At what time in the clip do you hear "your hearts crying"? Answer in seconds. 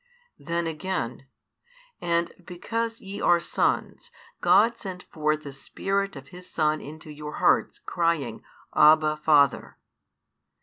7.11-8.41